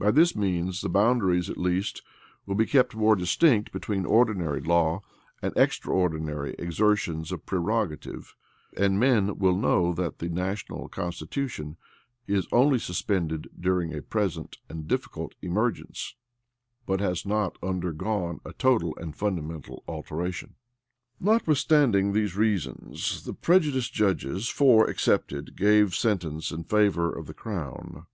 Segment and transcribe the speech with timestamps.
[0.00, 2.02] By this means, the boundaries, at least,
[2.44, 5.02] will be kept more distinct between ordinary law
[5.40, 8.34] and extraordinary exertions of prerogative;
[8.76, 11.76] and men will know, that the national constitution
[12.26, 16.16] is only suspended during a present and difficult emergence,
[16.84, 20.56] but has not under gone a total and fundamental alteration.
[21.20, 28.06] Notwithstanding these reasons, the prejudiced judges, four[*] excepted, gave sentence in favor of the crown.